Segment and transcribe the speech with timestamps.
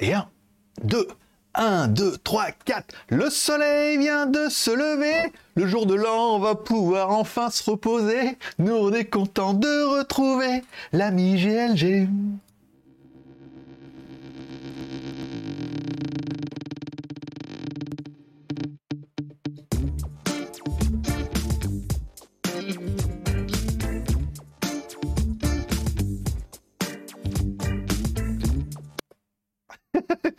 [0.00, 0.26] Et 1,
[0.82, 1.08] 2,
[1.54, 2.94] 1, 2, 3, 4.
[3.08, 5.30] Le soleil vient de se lever.
[5.56, 8.38] Le jour de l'an, on va pouvoir enfin se reposer.
[8.58, 12.08] Nous, on est content de retrouver l'ami GLG.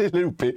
[0.13, 0.55] l'ai loupé.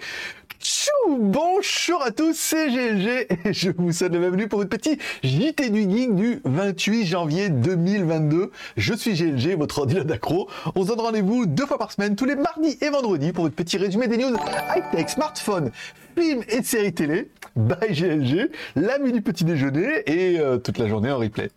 [1.19, 5.71] bonjour à tous, c'est GLG et je vous souhaite la bienvenue pour votre petit JT
[5.71, 8.51] du Geek du 28 janvier 2022.
[8.77, 10.49] Je suis GLG, votre ordinateur d'accro.
[10.75, 13.57] On se donne rendez-vous deux fois par semaine, tous les mardis et vendredis pour votre
[13.57, 14.35] petit résumé des news
[14.75, 15.71] high-tech, smartphone,
[16.17, 17.31] films et séries télé.
[17.57, 21.51] Bye GLG, l'ami du petit déjeuner et euh, toute la journée en replay.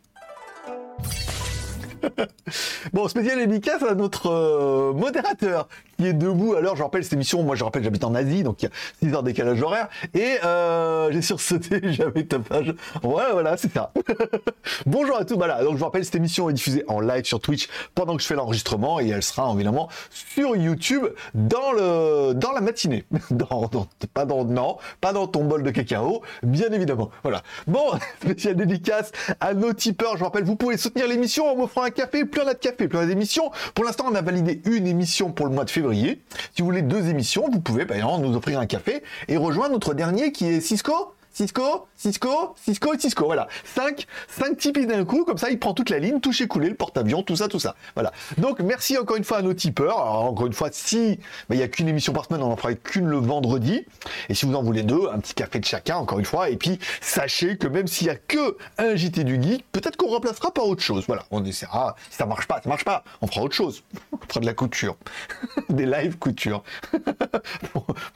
[2.93, 5.67] bon, spécial dédicace à notre modérateur
[5.97, 6.53] qui est debout.
[6.55, 8.71] Alors, je rappelle cette émission, moi je rappelle, j'habite en Asie, donc il y a
[9.03, 9.87] 6 heures décalage horaire.
[10.13, 12.75] Et euh, j'ai sursauté, j'avais ta page.
[13.01, 13.91] Voilà, voilà, c'est ça.
[14.85, 15.35] Bonjour à tous.
[15.35, 18.21] Voilà, donc je vous rappelle, cette émission est diffusée en live sur Twitch pendant que
[18.21, 23.05] je fais l'enregistrement et elle sera évidemment sur YouTube dans le dans la matinée.
[23.31, 23.69] Dans,
[24.13, 27.09] pas dans non, pas dans ton bol de cacao, bien évidemment.
[27.23, 27.43] Voilà.
[27.67, 30.13] Bon, spécial dédicace à nos tipeurs.
[30.13, 32.59] Je vous rappelle, vous pouvez soutenir l'émission en m'offrant un café, plus on a de
[32.59, 33.51] café, plus d'émissions.
[33.75, 36.21] Pour l'instant, on a validé une émission pour le mois de février
[36.53, 39.73] si vous voulez deux émissions, vous pouvez par exemple nous offrir un café et rejoindre
[39.73, 41.16] notre dernier qui est Cisco.
[41.37, 43.25] Cisco, Cisco, Cisco et Cisco.
[43.25, 43.47] Voilà.
[43.75, 46.73] 5 cinq Tipeee d'un coup, comme ça il prend toute la ligne, toucher couler, le
[46.73, 47.75] porte-avions, tout ça, tout ça.
[47.93, 48.11] Voilà.
[48.39, 49.99] Donc merci encore une fois à nos tipeurs.
[49.99, 51.19] Encore une fois, si
[51.51, 53.85] il n'y a qu'une émission par semaine, on en fera qu'une le vendredi.
[54.29, 56.49] Et si vous en voulez deux, un petit café de chacun, encore une fois.
[56.49, 60.09] Et puis sachez que même s'il n'y a que un JT du geek, peut-être qu'on
[60.09, 61.03] remplacera par autre chose.
[61.05, 61.23] Voilà.
[61.29, 61.95] On essaiera.
[62.09, 63.03] Si ça marche pas, ça marche pas.
[63.21, 63.83] On fera autre chose.
[64.11, 64.97] On fera de la couture.
[65.69, 66.63] des live couture.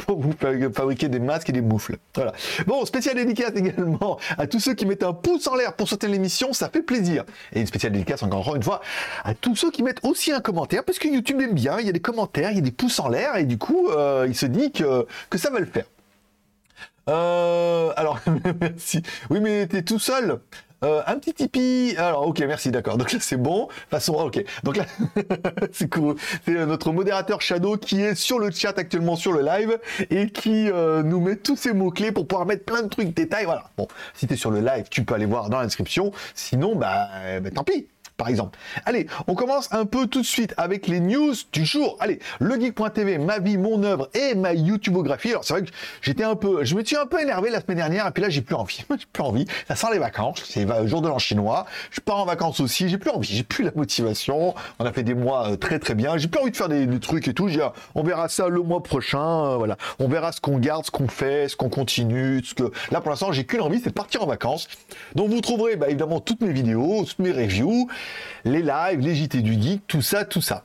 [0.07, 0.33] pour, vous
[0.73, 1.99] fabriquer des masques et des moufles.
[2.15, 2.33] Voilà.
[2.65, 6.13] Bon, spécial dédicace également à tous ceux qui mettent un pouce en l'air pour soutenir
[6.13, 7.23] l'émission, ça fait plaisir.
[7.53, 8.81] Et une spéciale dédicace encore une fois
[9.23, 11.89] à tous ceux qui mettent aussi un commentaire, parce que YouTube aime bien, il y
[11.89, 14.35] a des commentaires, il y a des pouces en l'air, et du coup, euh, il
[14.35, 15.85] se dit que, que ça va le faire.
[17.09, 18.19] Euh, alors,
[18.61, 19.01] merci.
[19.29, 20.39] Oui, mais t'es tout seul.
[20.83, 21.95] Euh, un petit Tipeee.
[21.97, 22.97] Alors, ok, merci, d'accord.
[22.97, 23.67] Donc là, c'est bon.
[23.89, 24.43] Façon, ok.
[24.63, 24.85] Donc là,
[25.71, 26.15] c'est cool.
[26.45, 29.77] C'est euh, notre modérateur Shadow qui est sur le chat actuellement sur le live
[30.09, 33.45] et qui euh, nous met tous ces mots-clés pour pouvoir mettre plein de trucs, détails.
[33.45, 33.69] Voilà.
[33.77, 36.11] Bon, si tu es sur le live, tu peux aller voir dans la description.
[36.33, 37.09] Sinon, bah,
[37.41, 37.87] bah tant pis
[38.21, 38.59] par exemple.
[38.85, 41.97] Allez, on commence un peu tout de suite avec les news du jour.
[41.99, 45.31] Allez, legeek.tv, ma vie, mon œuvre et ma YouTubeographie.
[45.31, 45.71] Alors c'est vrai que
[46.03, 48.29] j'étais un peu, je me suis un peu énervé la semaine dernière et puis là
[48.29, 48.85] j'ai plus envie.
[48.91, 49.47] j'ai plus envie.
[49.67, 50.43] Ça sent les vacances.
[50.45, 51.65] C'est le jour de l'an chinois.
[51.89, 52.89] Je pars en vacances aussi.
[52.89, 53.27] J'ai plus envie.
[53.27, 54.53] J'ai plus la motivation.
[54.77, 56.17] On a fait des mois euh, très très bien.
[56.17, 57.49] J'ai plus envie de faire des, trucs et tout.
[57.95, 59.45] on verra ça le mois prochain.
[59.45, 59.77] Euh, voilà.
[59.97, 62.43] On verra ce qu'on garde, ce qu'on fait, ce qu'on continue.
[62.43, 64.67] Ce que là pour l'instant j'ai qu'une envie, c'est de partir en vacances.
[65.15, 67.89] Donc vous trouverez bah, évidemment toutes mes vidéos, toutes mes reviews
[68.45, 70.63] les lives, les JT du geek, tout ça, tout ça.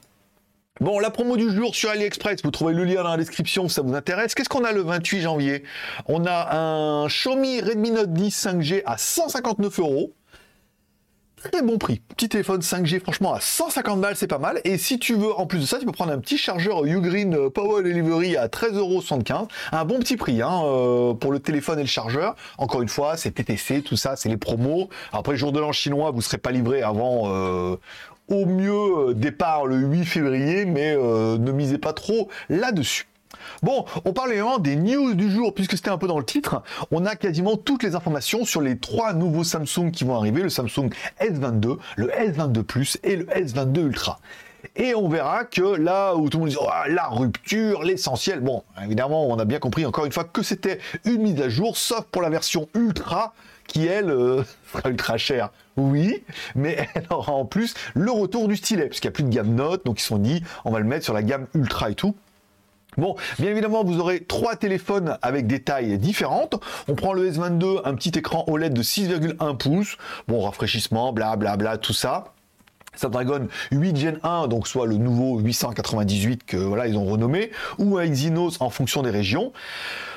[0.81, 3.75] Bon, la promo du jour sur AliExpress, vous trouvez le lien dans la description si
[3.75, 4.34] ça vous intéresse.
[4.34, 5.62] Qu'est-ce qu'on a le 28 janvier?
[6.07, 10.12] On a un Xiaomi Redmi Note 10 5G à 159 euros.
[11.42, 12.00] Très bon prix.
[12.16, 14.58] Petit téléphone 5G, franchement, à 150 balles, c'est pas mal.
[14.64, 17.50] Et si tu veux, en plus de ça, tu peux prendre un petit chargeur Ugreen
[17.50, 19.47] Power Delivery à 13,75€.
[19.70, 22.36] Un bon petit prix hein, euh, pour le téléphone et le chargeur.
[22.56, 24.88] Encore une fois, c'est TTC, tout ça, c'est les promos.
[25.12, 27.76] Après, jour de l'an chinois, vous ne serez pas livré avant euh,
[28.28, 33.06] au mieux euh, départ le 8 février, mais ne misez pas trop là-dessus.
[33.66, 36.62] Bon, on parle également des news du jour, puisque c'était un peu dans le titre.
[36.93, 40.50] On a quasiment toutes les informations sur les trois nouveaux Samsung qui vont arriver, le
[40.50, 40.91] Samsung
[41.21, 44.21] S22, le S22 Plus et le S22 Ultra.
[44.77, 48.62] Et on verra que là où tout le monde dit oh, la rupture, l'essentiel, bon,
[48.84, 52.03] évidemment, on a bien compris encore une fois que c'était une mise à jour, sauf
[52.03, 53.34] pour la version Ultra,
[53.66, 55.50] qui elle euh, sera ultra chère.
[55.77, 56.22] Oui,
[56.54, 59.56] mais elle aura en plus le retour du stylet, puisqu'il n'y a plus de gamme
[59.56, 61.97] Note, donc ils se sont dit on va le mettre sur la gamme Ultra et
[61.97, 62.15] tout.
[62.97, 66.60] Bon, bien évidemment, vous aurez trois téléphones avec des tailles différentes.
[66.89, 69.97] On prend le S22, un petit écran OLED de 6,1 pouces.
[70.28, 72.33] Bon, rafraîchissement, blablabla, bla, bla, tout ça.
[72.97, 77.98] Snapdragon 8 Gen 1, donc soit le nouveau 898 que voilà ils ont renommé, ou
[77.98, 79.53] un Exynos en fonction des régions.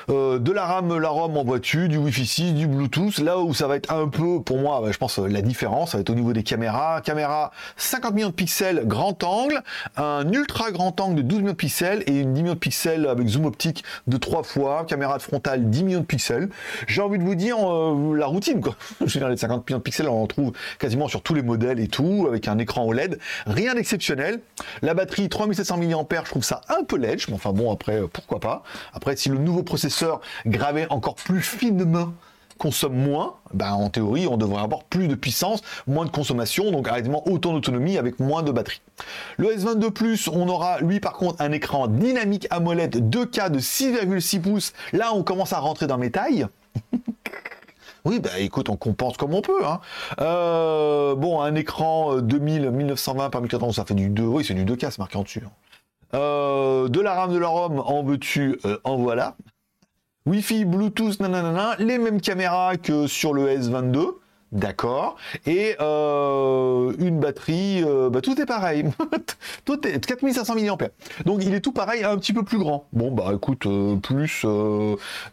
[0.08, 3.18] Euh, de la RAM, la ROM en voiture, du Wi-Fi 6, du Bluetooth.
[3.18, 6.02] Là où ça va être un peu, pour moi, je pense, la différence, ça va
[6.02, 7.00] être au niveau des caméras.
[7.02, 9.62] Caméra 50 millions de pixels grand angle,
[9.96, 13.06] un ultra grand angle de 12 millions de pixels et une 10 millions de pixels
[13.06, 14.84] avec zoom optique de 3 fois.
[14.86, 16.48] Caméra de frontale 10 millions de pixels.
[16.86, 18.76] J'ai envie de vous dire euh, la routine, quoi.
[19.00, 21.42] Je veux dire, les 50 millions de pixels, on en trouve quasiment sur tous les
[21.42, 23.18] modèles et tout, avec un écran OLED.
[23.46, 24.40] Rien d'exceptionnel.
[24.82, 28.40] La batterie 3700 mAh, je trouve ça un peu ledge, mais enfin bon, après, pourquoi
[28.40, 28.62] pas.
[28.92, 29.89] Après, si le nouveau processeur
[30.46, 32.12] gravé encore plus finement
[32.60, 36.86] consomme moins, ben en théorie, on devrait avoir plus de puissance, moins de consommation, donc
[36.88, 38.82] arrêtement autant d'autonomie avec moins de batterie.
[39.38, 44.42] Le S22 Plus, on aura lui par contre un écran dynamique AMOLED 2K de 6,6
[44.42, 44.72] pouces.
[44.92, 46.46] Là, on commence à rentrer dans mes tailles.
[48.06, 49.62] Oui, bah écoute, on compense comme on peut.
[49.62, 49.78] Hein.
[50.22, 54.54] Euh, bon, un écran 2000, euh, 1920 par 1400, ça fait du 2, oui, c'est
[54.54, 55.42] du 2K, c'est marqué en dessus.
[55.44, 55.50] Hein.
[56.14, 59.36] Euh, de la RAM, de la ROM, en veux-tu, en voilà.
[60.26, 64.16] Wi-Fi, Bluetooth, nanana, les mêmes caméras que sur le S22.
[64.52, 65.16] D'accord.
[65.46, 68.84] Et euh, une batterie, euh, bah, tout est pareil.
[69.64, 70.88] tout est 4500 mAh.
[71.24, 72.86] Donc il est tout pareil, un petit peu plus grand.
[72.92, 74.44] Bon bah écoute, euh, plus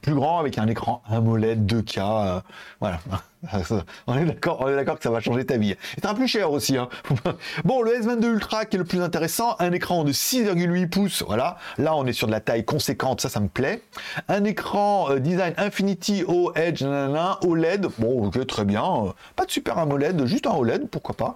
[0.02, 2.42] plus grand avec un écran AMOLED 2K.
[2.80, 3.00] voilà.
[4.08, 5.76] on est d'accord, on est d'accord que ça va changer ta vie.
[5.98, 6.78] Il sera plus cher aussi.
[6.78, 6.90] Hein.
[7.64, 11.24] bon, le S22 Ultra qui est le plus intéressant, un écran de 6,8 pouces.
[11.26, 11.58] Voilà.
[11.78, 13.82] Là, on est sur de la taille conséquente, ça, ça me plaît.
[14.28, 17.88] Un écran design Infinity O Edge, OLED.
[18.00, 21.36] Bon, ok, très bien pas de super AMOLED, juste un OLED, pourquoi pas.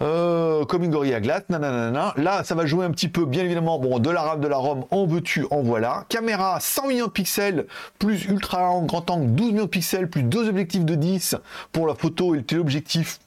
[0.00, 2.14] Euh, comme Glass, nanana.
[2.16, 4.56] Là, ça va jouer un petit peu, bien évidemment, bon, de la RAM, de la
[4.56, 6.04] ROM, en veux-tu, en voilà.
[6.08, 7.66] Caméra 100 millions de pixels,
[7.98, 11.36] plus ultra en grand angle, 12 millions de pixels, plus deux objectifs de 10
[11.72, 13.18] pour la photo et le téléobjectif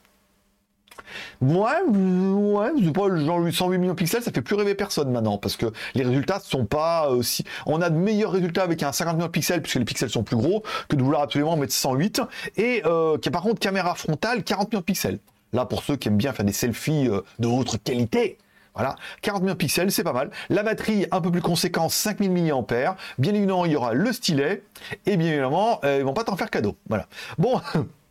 [1.41, 5.38] Ouais, ouais, c'est pas genre 108 millions de pixels, ça fait plus rêver personne maintenant
[5.38, 7.44] parce que les résultats sont pas aussi.
[7.65, 10.23] On a de meilleurs résultats avec un 50 millions de pixels puisque les pixels sont
[10.23, 12.21] plus gros que de vouloir absolument mettre 108
[12.56, 15.19] et euh, par contre caméra frontale 40 millions de pixels.
[15.53, 18.38] Là pour ceux qui aiment bien faire des selfies euh, de haute qualité.
[18.74, 20.31] Voilà, 40 millions de pixels, c'est pas mal.
[20.50, 22.95] La batterie un peu plus conséquente, 5000 mAh.
[23.18, 24.63] Bien évidemment, il y aura le stylet.
[25.06, 26.77] Et bien évidemment, euh, ils vont pas t'en faire cadeau.
[26.88, 27.06] Voilà.
[27.38, 27.59] Bon,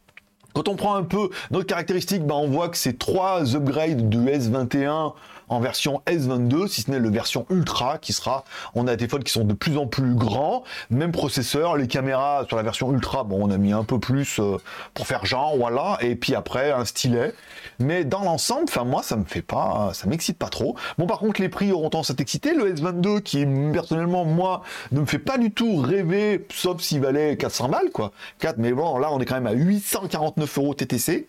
[0.52, 4.18] Quand on prend un peu notre caractéristique, ben on voit que c'est trois upgrades du
[4.18, 5.14] S21
[5.50, 8.44] en version S22, si ce n'est le version Ultra qui sera,
[8.74, 12.44] on a des téléphones qui sont de plus en plus grands, même processeur, les caméras
[12.46, 14.56] sur la version Ultra, bon on a mis un peu plus euh,
[14.94, 17.34] pour faire genre, voilà, et puis après un stylet,
[17.80, 20.76] mais dans l'ensemble, enfin moi ça me fait pas, ça m'excite pas trop.
[20.98, 24.62] Bon par contre les prix auront tendance à t'exciter, le S22 qui personnellement moi
[24.92, 28.72] ne me fait pas du tout rêver, sauf s'il valait 400 balles quoi, 4, mais
[28.72, 31.28] bon là on est quand même à 849 euros TTC.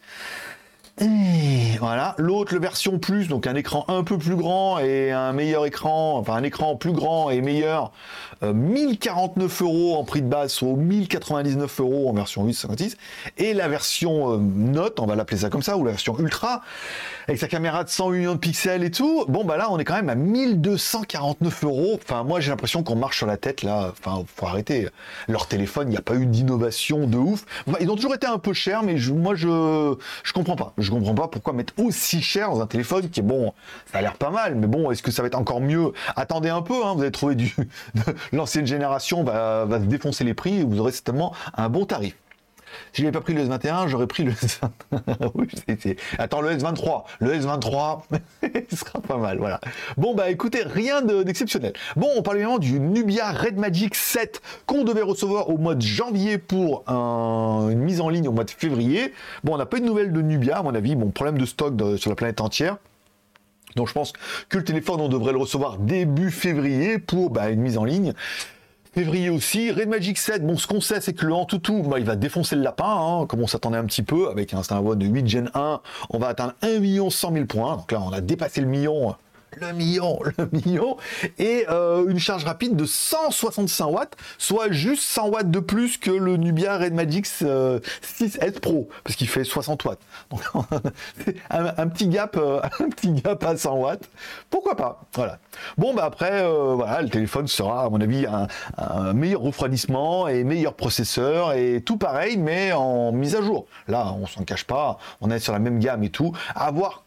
[1.01, 5.33] Et voilà, l'autre, le version plus, donc un écran un peu plus grand et un
[5.33, 7.91] meilleur écran, enfin un écran plus grand et meilleur,
[8.43, 12.97] 1049 euh, euros en prix de base, soit 1099 euros en version 856,
[13.39, 16.61] et la version euh, Note, on va l'appeler ça comme ça, ou la version Ultra,
[17.27, 19.85] avec sa caméra de 108 millions de pixels et tout, bon bah là on est
[19.85, 23.91] quand même à 1249 euros, enfin moi j'ai l'impression qu'on marche sur la tête là,
[23.91, 24.87] enfin faut arrêter,
[25.27, 27.45] leur téléphone, il n'y a pas eu d'innovation de ouf,
[27.79, 31.15] ils ont toujours été un peu chers, mais moi je, je comprends pas, je comprends
[31.15, 33.53] pas pourquoi mettre aussi cher dans un téléphone qui est bon,
[33.91, 35.93] ça a l'air pas mal, mais bon, est-ce que ça va être encore mieux?
[36.15, 37.55] Attendez un peu, hein, vous allez trouver du
[38.31, 42.15] l'ancienne génération va, va défoncer les prix et vous aurez certainement un bon tarif.
[42.93, 45.97] Si je n'avais pas pris le S21, j'aurais pris le S23.
[46.17, 47.03] Attends, le S23.
[47.19, 48.01] Le S23,
[48.43, 49.59] il sera pas mal, voilà.
[49.97, 51.73] Bon, bah écoutez, rien d'exceptionnel.
[51.95, 55.81] bon, on parle évidemment du Nubia Red Magic 7 qu'on devait recevoir au mois de
[55.81, 59.13] janvier pour une mise en ligne au mois de février.
[59.43, 60.95] Bon, on n'a pas eu de nouvelles de Nubia, à mon avis.
[60.95, 62.77] Bon, problème de stock sur la planète entière.
[63.75, 64.13] Donc je pense
[64.49, 68.13] que le téléphone, on devrait le recevoir début février pour bah, une mise en ligne.
[68.93, 72.03] Février aussi, Red Magic 7, bon ce qu'on sait c'est que le Antutu, bah, il
[72.03, 72.83] va défoncer le lapin,
[73.21, 75.79] hein, comme on s'attendait un petit peu, avec un Snapdragon de 8 Gen 1,
[76.09, 79.15] on va atteindre 1 100 000 points, donc là on a dépassé le million
[79.59, 80.97] le million, le million,
[81.37, 86.11] et euh, une charge rapide de 165 watts, soit juste 100 watts de plus que
[86.11, 87.79] le Nubia Red Magic 6S euh,
[88.61, 89.99] Pro, parce qu'il fait 60 watts.
[91.49, 94.09] Un, petit gap, euh, un petit gap à 100 watts,
[94.49, 95.01] pourquoi pas?
[95.13, 95.39] Voilà.
[95.77, 100.43] Bon, bah après, voilà, le téléphone sera, à mon avis, un, un, meilleur refroidissement et
[100.43, 103.65] meilleur processeur et tout pareil, mais en mise à jour.
[103.87, 106.33] Là, on s'en cache pas, on est sur la même gamme et tout.
[106.55, 107.03] À voir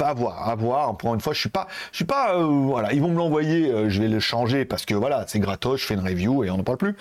[0.00, 0.96] à voir, à voir.
[0.96, 3.70] Pour une fois, je suis pas, je suis pas, euh, voilà, ils vont me l'envoyer,
[3.70, 6.50] euh, je vais le changer parce que voilà, c'est gratos, je fais une review et
[6.50, 6.96] on n'en parle plus.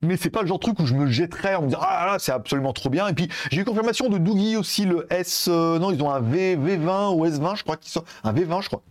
[0.00, 2.06] Mais c'est pas le genre de truc où je me jetterais en me disant ah
[2.06, 3.08] là c'est absolument trop bien.
[3.08, 6.20] Et puis j'ai eu confirmation de Doogie aussi le S, euh, non ils ont un
[6.20, 8.82] V V20 ou S20 je crois qu'ils sont un V20 je crois.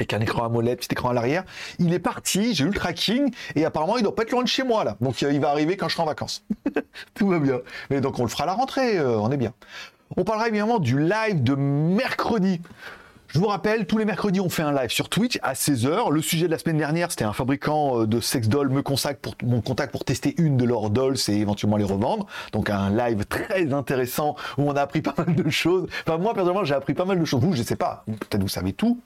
[0.00, 1.44] avec un écran AMOLED, petit écran à l'arrière.
[1.78, 4.48] Il est parti, j'ai eu le tracking, et apparemment il doit pas être loin de
[4.48, 4.96] chez moi là.
[5.00, 6.44] Donc il va arriver quand je serai en vacances.
[7.14, 7.60] Tout va bien.
[7.90, 9.54] Mais donc on le fera à la rentrée, on est bien.
[10.16, 12.60] On parlera évidemment du live de mercredi.
[13.28, 16.10] Je vous rappelle, tous les mercredis, on fait un live sur Twitch à 16h.
[16.10, 19.22] Le sujet de la semaine dernière, c'était un fabricant euh, de sex dolls me contacte
[19.22, 22.26] pour mon contact pour tester une de leurs dolls et éventuellement les revendre.
[22.52, 25.88] Donc un live très intéressant où on a appris pas mal de choses.
[26.06, 27.40] Enfin moi personnellement, j'ai appris pas mal de choses.
[27.40, 28.04] Vous, je sais pas.
[28.06, 29.00] Peut-être vous savez tout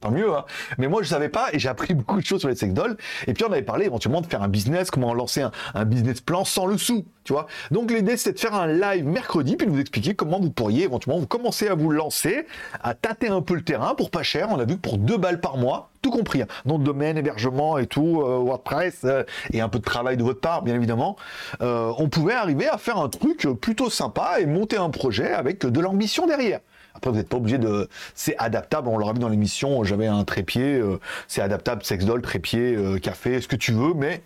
[0.00, 0.32] tant mieux.
[0.34, 0.44] Hein.
[0.78, 2.96] Mais moi, je savais pas et j'ai appris beaucoup de choses sur les sex dolls.
[3.26, 5.42] Et puis, on avait parlé éventuellement de faire un business, comment lancer
[5.74, 7.46] un, business plan sans le sou, tu vois.
[7.70, 10.84] Donc, l'idée, c'était de faire un live mercredi, puis de vous expliquer comment vous pourriez
[10.84, 12.46] éventuellement vous commencer à vous lancer,
[12.82, 14.48] à tâter un peu le terrain pour pas cher.
[14.50, 16.46] On a vu que pour deux balles par mois, tout compris, hein.
[16.64, 20.22] nom de domaine, hébergement et tout, euh, WordPress euh, et un peu de travail de
[20.22, 21.16] votre part, bien évidemment,
[21.60, 25.66] euh, on pouvait arriver à faire un truc plutôt sympa et monter un projet avec
[25.66, 26.60] de l'ambition derrière.
[26.98, 27.88] Après, vous n'êtes pas obligé de.
[28.14, 32.20] C'est adaptable, on l'aura vu dans l'émission, j'avais un trépied, euh, c'est adaptable, sex doll,
[32.20, 34.22] trépied, euh, café, ce que tu veux, mais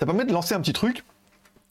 [0.00, 1.04] ça permet de lancer un petit truc.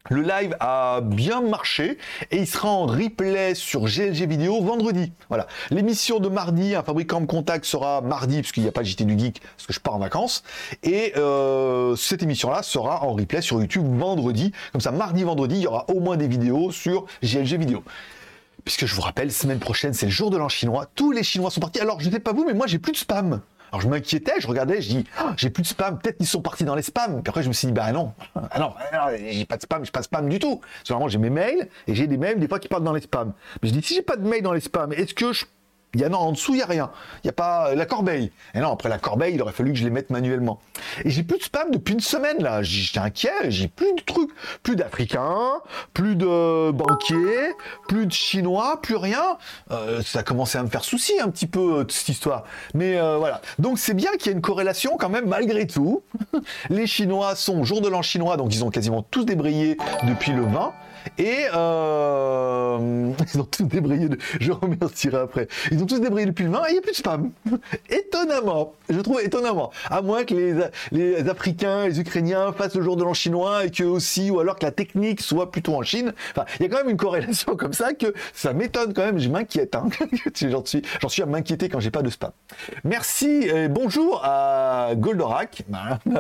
[0.10, 1.98] Le live a bien marché
[2.30, 5.14] et il sera en replay sur GLG Vidéo vendredi.
[5.30, 5.48] Voilà.
[5.72, 9.18] L'émission de mardi, un fabricant me contact sera mardi, puisqu'il n'y a pas JT du
[9.18, 10.44] Geek, parce que je pars en vacances.
[10.84, 14.52] Et euh, cette émission-là sera en replay sur YouTube vendredi.
[14.74, 17.82] Comme ça, mardi, vendredi, il y aura au moins des vidéos sur GLG Vidéo
[18.64, 20.88] puisque je vous rappelle, semaine prochaine, c'est le jour de l'an chinois.
[20.96, 21.80] Tous les Chinois sont partis.
[21.80, 23.42] Alors, je ne sais pas vous, mais moi, j'ai plus de spam.
[23.72, 25.98] Alors, je m'inquiétais, je regardais, je dis, ah, j'ai plus de spam.
[25.98, 27.24] Peut-être qu'ils sont partis dans les spams.
[27.24, 28.74] Puis après, je me suis dit, bah non, ah non,
[29.32, 30.62] j'ai pas de spam, j'ai pas spam du tout.
[30.88, 33.34] Parce j'ai mes mails et j'ai des mails des fois qui partent dans les spams.
[33.62, 35.46] Mais je dis, si j'ai pas de mails dans les spams, est-ce que je
[35.94, 36.92] il y a non, en dessous, il n'y a rien.
[37.24, 38.32] Il n'y a pas euh, la corbeille.
[38.56, 40.60] Et non, après la corbeille, il aurait fallu que je les mette manuellement.
[41.06, 42.64] Et j'ai plus de spam depuis une semaine, là.
[42.64, 44.32] J'étais inquiet, j'ai plus de trucs.
[44.64, 45.62] Plus d'Africains,
[45.94, 47.54] plus de banquiers,
[47.88, 49.38] plus de Chinois, plus rien.
[49.72, 52.44] Euh, ça a commencé à me faire souci un petit peu, euh, cette histoire.
[52.74, 53.42] Mais voilà.
[53.60, 56.04] Donc c'est bien qu'il y ait une corrélation quand même, malgré tout.
[56.70, 60.44] les Chinois sont jour de l'an chinois, donc ils ont quasiment tous débrayé depuis le
[60.44, 60.74] 20.
[61.18, 64.10] Et euh, ils ont tous débrayé.
[64.40, 65.48] Je remercierai après.
[65.72, 67.32] Ils ont tous débrayé depuis le 20 et il n'y a plus de spam.
[67.90, 68.74] étonnamment.
[68.90, 69.72] Je trouve étonnamment.
[69.90, 73.84] À moins que les, Africains, les Ukrainiens fassent le jour de l'an chinois et que
[73.84, 76.14] aussi, ou alors que la technique soit plutôt en Chine.
[76.32, 79.20] Enfin, il y a quand même une corrélation comme ça que ça m'étonne quand même.
[79.20, 79.76] Je m'inquiète.
[79.76, 79.90] Hein.
[80.42, 80.64] j'en
[81.10, 82.32] suis, à m'inquiéter quand j'ai pas de spam.
[82.84, 85.64] Merci et bonjour à Goldorak.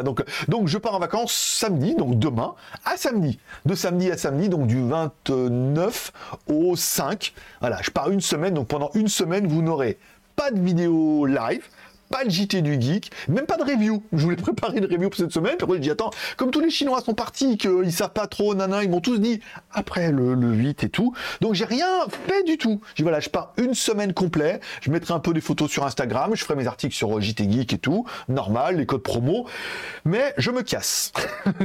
[0.04, 3.40] Donc, donc je pars en vacances samedi, donc demain à samedi.
[3.66, 6.14] De samedi à samedi, donc du 29
[6.48, 7.34] au 5.
[7.60, 9.98] Voilà, je pars une semaine, donc pendant une semaine, vous n'aurez
[10.36, 11.68] pas de vidéo live,
[12.10, 14.04] pas le JT du geek, même pas de review.
[14.14, 16.60] Je voulais préparer une review pour cette semaine, puis après je dis attends, comme tous
[16.60, 19.40] les Chinois sont partis, qu'ils savent pas trop, nana, ils m'ont tous dit
[19.72, 21.14] après le, 8 et tout.
[21.42, 22.82] Donc j'ai rien fait du tout.
[22.96, 26.32] J'ai voilà, je pars une semaine complète, je mettrai un peu des photos sur Instagram,
[26.36, 29.48] je ferai mes articles sur JT Geek et tout, normal, les codes promo,
[30.06, 31.12] mais je me casse.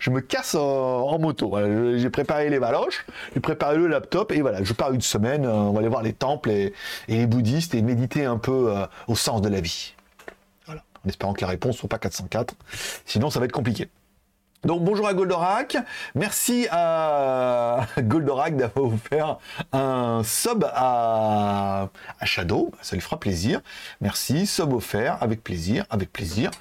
[0.00, 1.54] je, me, casse en, moto.
[1.96, 5.52] j'ai préparé les valoches, j'ai préparé le laptop et voilà, je pars une semaine, euh,
[5.52, 6.72] on va aller voir les temples et,
[7.08, 9.94] les bouddhistes et méditer un peu euh, au sens de la vie.
[10.66, 10.82] Voilà.
[11.04, 12.54] En espérant que la réponse soit pas 404.
[13.06, 13.88] Sinon, ça va être compliqué.
[14.64, 15.76] Donc bonjour à Goldorak,
[16.14, 19.38] merci à Goldorak d'avoir offert
[19.72, 21.88] un sub à,
[22.20, 23.60] à Shadow, ça lui fera plaisir.
[24.00, 26.52] Merci, sub offert, avec plaisir, avec plaisir.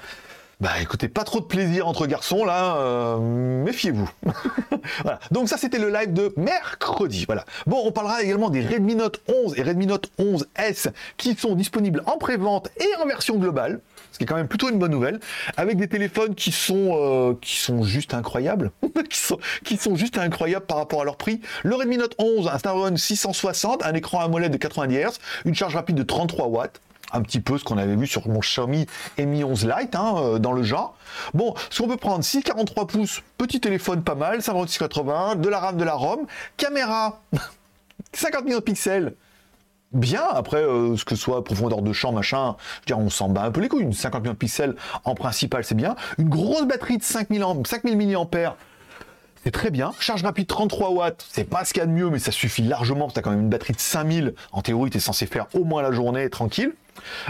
[0.61, 4.07] Bah écoutez, pas trop de plaisir entre garçons là, euh, méfiez-vous.
[5.01, 5.19] voilà.
[5.31, 7.25] Donc ça c'était le live de mercredi.
[7.25, 7.45] Voilà.
[7.65, 12.03] Bon, on parlera également des Redmi Note 11 et Redmi Note 11S qui sont disponibles
[12.05, 13.79] en pré-vente et en version globale,
[14.11, 15.19] ce qui est quand même plutôt une bonne nouvelle,
[15.57, 18.69] avec des téléphones qui sont euh, qui sont juste incroyables,
[19.09, 21.41] qui sont qui sont juste incroyables par rapport à leur prix.
[21.63, 25.73] Le Redmi Note 11, un Snapdragon 660, un écran AMOLED de 90 Hz, une charge
[25.73, 26.81] rapide de 33 watts
[27.13, 28.85] un petit peu ce qu'on avait vu sur mon Xiaomi
[29.17, 30.95] Mi 11 Lite hein, euh, dans le genre.
[31.33, 35.77] Bon, ce qu'on peut prendre 6,43 pouces, petit téléphone pas mal, 5680, de la RAM,
[35.77, 36.25] de la ROM,
[36.57, 37.21] caméra
[38.13, 39.15] 50 millions de pixels.
[39.93, 43.27] Bien, après, euh, ce que soit profondeur de champ, machin, je veux dire, on s'en
[43.27, 43.83] bat un peu les couilles.
[43.83, 45.95] Une 50 millions de pixels en principal, c'est bien.
[46.17, 48.55] Une grosse batterie de 5000, 5000 mAh,
[49.43, 49.91] c'est très bien.
[49.99, 52.61] Charge rapide 33 watts, c'est pas ce qu'il y a de mieux, mais ça suffit
[52.61, 53.09] largement.
[53.09, 54.33] Tu as quand même une batterie de 5000.
[54.51, 56.73] En théorie, tu es censé faire au moins la journée tranquille.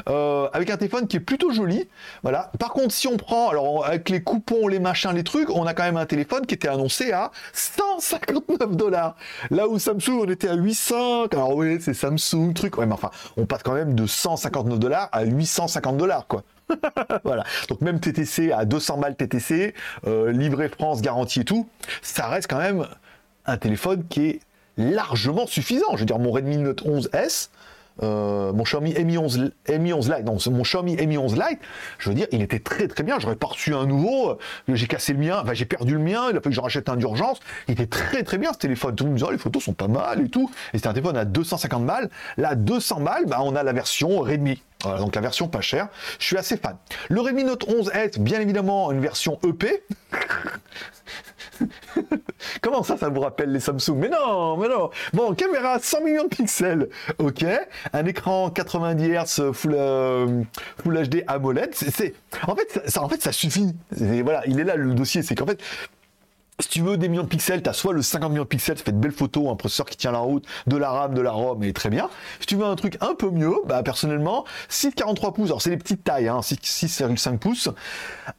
[0.09, 1.87] Euh, avec un téléphone qui est plutôt joli.
[2.23, 2.51] Voilà.
[2.59, 5.73] Par contre, si on prend, alors avec les coupons, les machins, les trucs, on a
[5.73, 9.15] quand même un téléphone qui était annoncé à 159 dollars.
[9.49, 11.27] Là où Samsung, on était à 800.
[11.31, 12.77] Alors oui, c'est Samsung, truc.
[12.77, 16.43] Ouais, mais enfin, on passe quand même de 159 dollars à 850 dollars, quoi.
[17.23, 17.43] voilà.
[17.69, 19.73] Donc même TTC à 200 balles TTC,
[20.07, 21.67] euh, livré France, garantie et tout,
[22.01, 22.87] ça reste quand même
[23.45, 24.39] un téléphone qui est
[24.77, 25.95] largement suffisant.
[25.95, 27.49] Je veux dire, mon Redmi Note 11S,
[28.03, 31.59] euh, mon Xiaomi Mi 11, Mi 11 Lite, non, mon Xiaomi Mi 11 Lite,
[31.99, 33.19] je veux dire, il était très très bien.
[33.19, 36.37] J'aurais pas reçu un nouveau, j'ai cassé le mien, enfin j'ai perdu le mien, il
[36.37, 37.39] a fallu que j'en rachète un d'urgence.
[37.67, 38.95] Il était très très bien ce téléphone.
[38.95, 40.49] Tout le monde me disait, oh, les photos sont pas mal et tout.
[40.73, 42.09] Et c'était un téléphone à 250 balles.
[42.37, 44.61] Là, 200 balles, bah, on a la version Redmi.
[44.83, 45.87] Donc la version pas chère.
[46.19, 46.75] Je suis assez fan.
[47.09, 49.83] Le Redmi Note 11S, bien évidemment, une version EP.
[52.61, 53.95] Comment ça, ça vous rappelle les Samsung?
[53.95, 54.89] Mais non, mais non.
[55.13, 57.45] Bon, caméra 100 millions de pixels, ok.
[57.93, 60.43] Un écran 90 Hz Full, euh,
[60.83, 61.73] Full HD AMOLED.
[61.73, 62.15] C'est,
[62.47, 63.75] en fait, ça, en fait, ça suffit.
[63.91, 65.21] voilà, il est là le dossier.
[65.21, 65.61] C'est qu'en fait,
[66.61, 68.77] si tu veux des millions de pixels, tu as soit le 50 millions de pixels,
[68.77, 71.21] ça fait de belles photos, un processeur qui tient la route, de la RAM, de
[71.21, 72.09] la ROM, et très bien.
[72.39, 75.77] Si tu veux un truc un peu mieux, bah personnellement, 6,43 pouces, alors c'est les
[75.77, 77.69] petites tailles, hein, 6,5 pouces,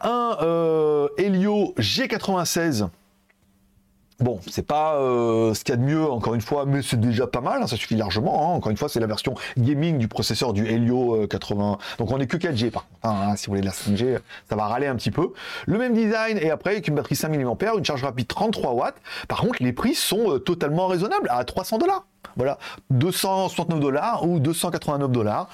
[0.00, 2.88] un euh, Helio G96
[4.22, 7.00] Bon, c'est pas euh, ce qu'il y a de mieux, encore une fois, mais c'est
[7.00, 8.52] déjà pas mal, hein, ça suffit largement.
[8.52, 8.54] Hein.
[8.54, 11.72] Encore une fois, c'est la version gaming du processeur du Helio 80.
[11.72, 13.00] Euh, Donc on est que 4G par contre.
[13.02, 15.32] Hein, si vous voulez de la 5G, ça va râler un petit peu.
[15.66, 18.94] Le même design, et après avec une batterie 5000 mAh, une charge rapide 33 watts.
[19.26, 22.06] Par contre, les prix sont euh, totalement raisonnables, à 300 dollars.
[22.36, 22.58] Voilà,
[22.90, 25.48] 269 dollars ou 289 dollars.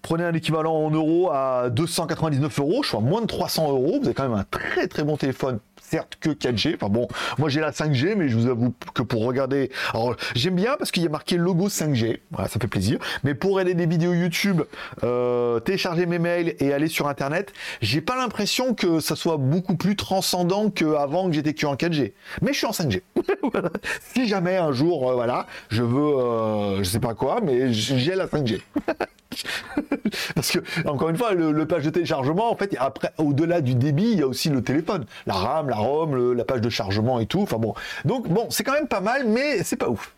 [0.00, 3.98] Prenez un équivalent en euros à 299 euros, je crois moins de 300 euros.
[4.00, 5.58] Vous avez quand même un très très bon téléphone
[5.90, 6.74] certes que 4G.
[6.74, 9.70] Enfin bon, moi j'ai la 5G, mais je vous avoue que pour regarder,
[10.34, 12.98] j'aime bien parce qu'il y a marqué logo 5G, voilà, ça fait plaisir.
[13.22, 14.62] Mais pour regarder des vidéos YouTube,
[15.02, 19.76] euh, télécharger mes mails et aller sur Internet, j'ai pas l'impression que ça soit beaucoup
[19.76, 22.12] plus transcendant qu'avant que j'étais que en 4G.
[22.42, 23.02] Mais je suis en 5G.
[24.14, 28.14] Si jamais un jour, euh, voilà, je veux, euh, je sais pas quoi, mais j'ai
[28.14, 28.60] la 5G.
[30.34, 34.10] Parce que, encore une fois, le, page de téléchargement, en fait, après, au-delà du débit,
[34.12, 37.26] il y a aussi le téléphone, la RAM, la ROM, la page de chargement et
[37.26, 37.40] tout.
[37.42, 37.74] Enfin bon.
[38.04, 40.14] Donc, bon, c'est quand même pas mal, mais c'est pas ouf.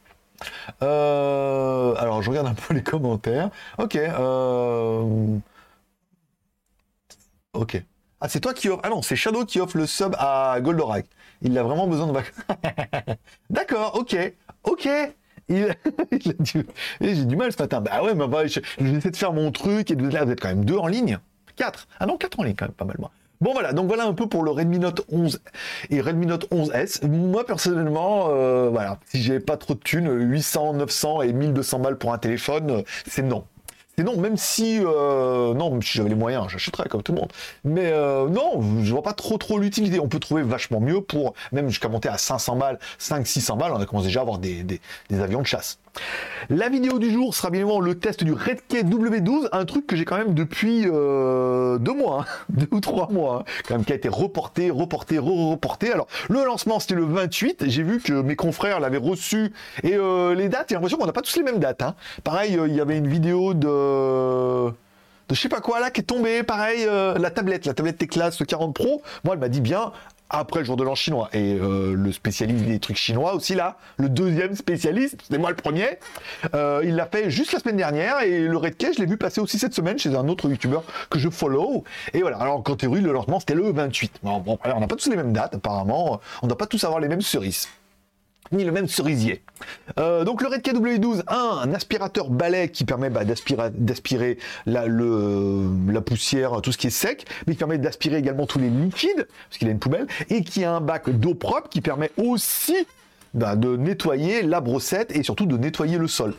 [0.82, 3.50] Euh, alors, je regarde un peu les commentaires.
[3.78, 3.96] Ok.
[3.96, 5.38] Euh,
[7.52, 7.82] ok.
[8.20, 8.80] Ah, c'est toi qui offre.
[8.84, 11.06] Ah non, c'est Shadow qui offre le sub à Goldorak.
[11.42, 12.34] Il a vraiment besoin de vacances.
[13.50, 14.16] D'accord, ok.
[14.64, 14.88] Ok.
[15.48, 15.74] Il,
[17.00, 17.80] J'ai du mal ce matin.
[17.80, 20.48] Bah ouais, mais bah, j'essaie de faire mon truc et de là, vous êtes quand
[20.48, 21.18] même deux en ligne.
[21.56, 21.88] Quatre.
[22.00, 23.10] Ah non, quatre en ligne quand même, pas mal moi.
[23.40, 25.40] Bon voilà, donc voilà un peu pour le Redmi Note 11
[25.90, 27.06] et Redmi Note 11S.
[27.06, 31.98] Moi personnellement, euh, voilà, si j'ai pas trop de thunes, 800, 900 et 1200 balles
[31.98, 33.44] pour un téléphone, c'est non.
[33.98, 37.32] Et non, même si, euh, non, si j'avais les moyens, j'achèterais comme tout le monde.
[37.64, 40.00] Mais euh, non, je vois pas trop trop l'utilité.
[40.00, 43.80] On peut trouver vachement mieux pour, même jusqu'à monter à 500 balles, 500-600 balles, on
[43.80, 44.80] a commencé déjà à avoir des, des
[45.20, 45.78] avions de chasse.
[46.48, 49.96] La vidéo du jour sera bien évidemment le test du Redkey W12, un truc que
[49.96, 53.84] j'ai quand même depuis euh, deux mois, hein, deux ou trois mois, hein, quand même
[53.84, 55.92] qui a été reporté, reporté, re-reporté.
[55.92, 60.34] Alors le lancement c'était le 28, j'ai vu que mes confrères l'avaient reçu et euh,
[60.34, 61.82] les dates, j'ai l'impression qu'on n'a pas tous les mêmes dates.
[61.82, 61.96] Hein.
[62.22, 64.70] Pareil, euh, il y avait une vidéo de
[65.28, 68.40] de je sais pas quoi là qui est tombée, pareil, la tablette, la tablette Teclas
[68.46, 69.90] 40 Pro, moi elle m'a dit bien,
[70.30, 71.28] après le jour de l'an chinois.
[71.32, 75.56] Et euh, le spécialiste des trucs chinois aussi là, le deuxième spécialiste, c'est moi le
[75.56, 75.98] premier,
[76.54, 79.40] euh, il l'a fait juste la semaine dernière et le Redkey, je l'ai vu passer
[79.40, 81.84] aussi cette semaine chez un autre youtubeur que je follow.
[82.12, 84.20] Et voilà, alors en théorie, le lancement c'était le 28.
[84.22, 86.66] Bon, bon alors, on n'a pas tous les mêmes dates apparemment, on ne doit pas
[86.66, 87.68] tous avoir les mêmes cerises
[88.52, 89.42] ni le même cerisier.
[89.98, 96.60] Euh, donc le Redkey W12 un aspirateur balai qui permet bah, d'aspirer la, la poussière,
[96.62, 99.68] tout ce qui est sec, mais qui permet d'aspirer également tous les liquides, parce qu'il
[99.68, 102.86] a une poubelle, et qui a un bac d'eau propre qui permet aussi
[103.36, 106.34] bah, de nettoyer la brossette et surtout de nettoyer le sol.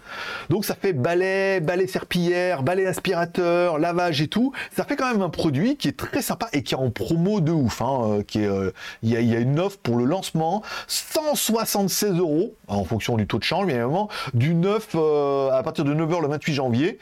[0.50, 4.52] Donc ça fait balai, balai serpillière, balai aspirateur, lavage et tout.
[4.76, 7.40] Ça fait quand même un produit qui est très sympa et qui est en promo
[7.40, 7.82] de ouf.
[7.82, 8.72] Hein, euh, euh,
[9.04, 13.44] il y, a, une offre pour le lancement, 176 euros en fonction du taux de
[13.44, 16.98] change, bien évidemment, du 9 euh, à partir de 9h le 28 janvier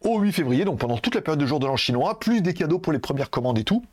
[0.00, 2.52] au 8 février, donc pendant toute la période de jour de l'an chinois, plus des
[2.52, 3.84] cadeaux pour les premières commandes et tout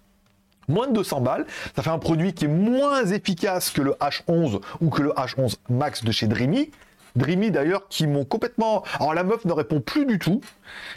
[0.68, 1.46] moins de 200 balles.
[1.76, 5.56] Ça fait un produit qui est moins efficace que le H11 ou que le H11
[5.70, 6.72] Max de chez Dreamy.
[7.16, 8.84] Dreamy d'ailleurs qui m'ont complètement.
[9.00, 10.42] Alors la meuf ne répond plus du tout.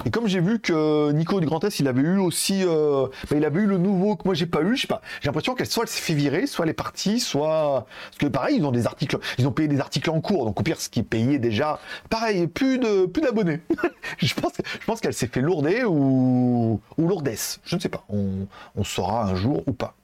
[0.04, 3.36] Et comme j'ai vu que Nico du Grand Est, il avait eu aussi, euh, bah,
[3.36, 4.76] il avait eu le nouveau que moi j'ai pas eu.
[4.76, 5.00] Je pas.
[5.20, 8.26] J'ai l'impression qu'elle soit elle s'est fait virer, soit elle est partie, soit parce que
[8.26, 10.44] pareil ils ont des articles, ils ont payé des articles en cours.
[10.46, 13.60] Donc au pire ce qui payé déjà, pareil plus de plus d'abonnés.
[14.18, 17.60] je pense je pense qu'elle s'est fait lourder ou ou lourdesse.
[17.64, 18.04] Je ne sais pas.
[18.08, 18.46] On,
[18.76, 19.94] on saura un jour ou pas.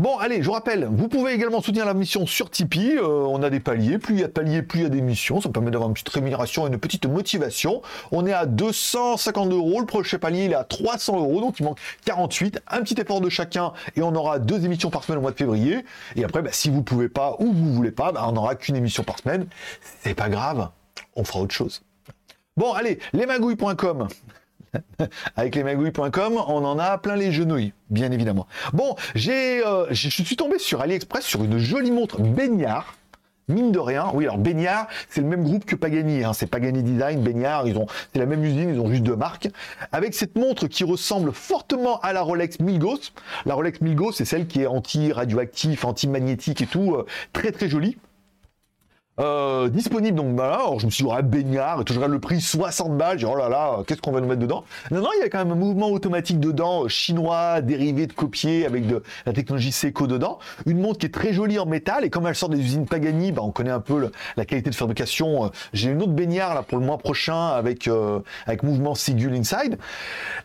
[0.00, 2.96] Bon, allez, je vous rappelle, vous pouvez également soutenir la mission sur Tipeee.
[2.96, 3.98] Euh, on a des paliers.
[3.98, 5.42] Plus il y a de paliers, plus il y a des missions.
[5.42, 7.82] Ça permet d'avoir une petite rémunération et une petite motivation.
[8.10, 9.78] On est à 250 euros.
[9.78, 11.42] Le prochain palier, est à 300 euros.
[11.42, 12.62] Donc, il manque 48.
[12.68, 15.36] Un petit effort de chacun et on aura deux émissions par semaine au mois de
[15.36, 15.84] février.
[16.16, 18.76] Et après, bah, si vous pouvez pas ou vous voulez pas, bah, on n'aura qu'une
[18.76, 19.48] émission par semaine.
[20.02, 20.70] C'est pas grave.
[21.14, 21.82] On fera autre chose.
[22.56, 24.08] Bon, allez, lesmagouilles.com.
[25.36, 28.46] Avec lesmagouilles.com, on en a plein les genouilles, bien évidemment.
[28.72, 32.94] Bon, euh, je suis tombé sur AliExpress sur une jolie montre baignard
[33.50, 36.32] mine de rien, oui, alors Baignard, c'est le même groupe que Pagani, hein.
[36.32, 39.48] c'est Pagani Design, Baignard, ils ont, c'est la même usine, ils ont juste deux marques,
[39.92, 43.12] avec cette montre qui ressemble fortement à la Rolex Milgauss.
[43.46, 47.98] La Rolex Milgauss, c'est celle qui est anti-radioactif, anti-magnétique et tout, euh, très très jolie.
[49.20, 52.20] Euh, disponible donc voilà, alors je me suis dit ouais, baignard et tout je le
[52.20, 54.64] prix 60 balles, j'ai oh là là, qu'est-ce qu'on va nous mettre dedans?
[54.90, 58.14] Non non, il y a quand même un mouvement automatique dedans, euh, chinois, dérivé de
[58.14, 62.06] copier avec de la technologie Seiko dedans, une montre qui est très jolie en métal
[62.06, 64.74] et comme elle sort des usines Pagani, bah, on connaît un peu la qualité de
[64.74, 65.44] fabrication.
[65.44, 67.90] Euh, j'ai une autre baignard là pour le mois prochain avec
[68.46, 69.78] avec mouvement Sigul Inside.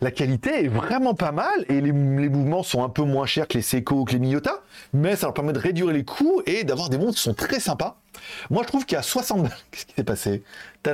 [0.02, 3.54] La qualité est vraiment pas mal et les, mouvements sont un peu moins chers que
[3.54, 4.60] les Seiko que les Miyota,
[4.92, 7.60] mais ça leur permet de réduire les coûts et d'avoir des montres qui sont très
[7.60, 7.96] sympas.
[8.50, 9.52] Moi, je trouve qu'il y a 60 balles.
[9.70, 10.42] Qu'est-ce qui s'est passé?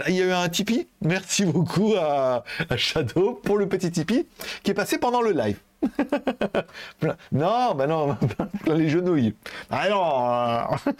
[0.08, 0.88] Il y a eu un Tipeee?
[1.02, 4.26] Merci beaucoup à, à Shadow pour le petit Tipeee
[4.62, 5.58] qui est passé pendant le live.
[7.32, 8.16] non, bah non,
[8.66, 9.34] les genouilles.
[9.70, 10.94] Ah non,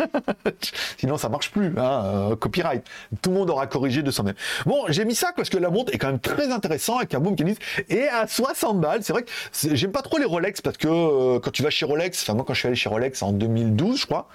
[0.99, 1.75] sinon ça marche plus.
[1.77, 2.85] Hein, euh, copyright.
[3.21, 4.35] Tout le monde aura corrigé de soi-même.
[4.67, 7.21] Bon, j'ai mis ça parce que la montre est quand même très intéressant avec un
[7.21, 7.45] boom qui
[7.89, 9.03] et à 60 balles.
[9.03, 9.31] C'est vrai que
[9.75, 12.45] j'aime pas trop les Rolex parce que euh, quand tu vas chez Rolex, enfin moi
[12.47, 14.29] quand je suis allé chez Rolex en 2012, je crois,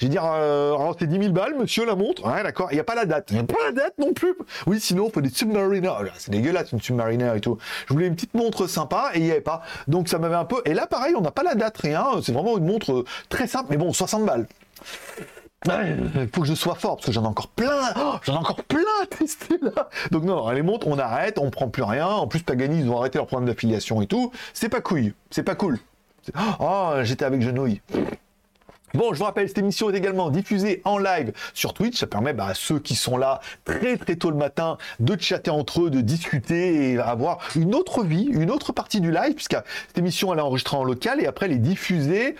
[0.00, 2.26] j'ai euh, alors c'est 10 000 balles, monsieur la montre.
[2.26, 2.68] Ouais, d'accord.
[2.70, 3.28] Il n'y a pas la date.
[3.30, 4.34] Il n'y a pas la date non plus.
[4.66, 5.88] Oui, sinon on faut des Submariner.
[5.88, 7.58] Oh c'est dégueulasse une Submariner et tout.
[7.88, 9.62] Je voulais une petite montre sympa et il n'y avait pas.
[9.88, 10.62] Donc ça m'avait un peu.
[10.64, 12.06] Et là, pareil, on n'a pas la date, rien.
[12.22, 14.46] C'est vraiment une montre euh, très simple, mais bon, 60 balles.
[15.68, 18.38] Il faut que je sois fort parce que j'en ai encore plein, oh, j'en ai
[18.38, 19.88] encore plein à tester là.
[20.12, 22.06] Donc non, les montres, on arrête, on prend plus rien.
[22.06, 24.30] En plus, Pagani, ils ont arrêté leur programme d'affiliation et tout.
[24.52, 25.78] C'est pas couille, c'est pas cool.
[26.60, 27.80] Oh, j'étais avec Genouille.
[28.94, 31.98] Bon, je vous rappelle, cette émission est également diffusée en live sur Twitch.
[31.98, 35.50] Ça permet bah, à ceux qui sont là très très tôt le matin de chatter
[35.50, 39.56] entre eux, de discuter et avoir une autre vie, une autre partie du live, puisque
[39.88, 42.36] cette émission elle est enregistrée en local et après elle est diffusée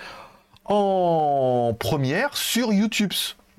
[0.64, 3.12] en première sur YouTube.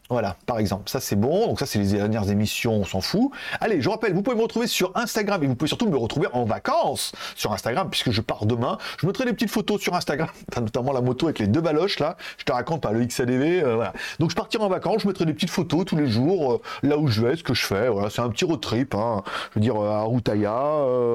[0.09, 1.47] Voilà, par exemple, ça c'est bon.
[1.47, 3.29] Donc ça c'est les dernières émissions, on s'en fout.
[3.59, 6.27] Allez, je rappelle, vous pouvez me retrouver sur Instagram et vous pouvez surtout me retrouver
[6.31, 8.77] en vacances sur Instagram puisque je pars demain.
[9.01, 10.29] Je mettrai des petites photos sur Instagram,
[10.61, 12.15] notamment la moto avec les deux baloches là.
[12.37, 13.91] Je te raconte pas le XADV, euh, voilà.
[14.19, 16.97] Donc je partirai en vacances, je mettrai des petites photos tous les jours euh, là
[16.97, 17.89] où je vais, ce que je fais.
[17.89, 18.95] Voilà, c'est un petit road trip.
[18.95, 19.23] Hein.
[19.51, 20.57] Je veux dire euh, à Routaya,